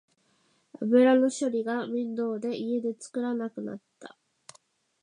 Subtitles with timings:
[0.81, 4.17] 油の処理が面倒で家で作らなくなった